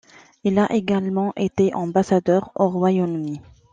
[0.43, 3.39] Il a également été ambassadeur au Royaume-Uni.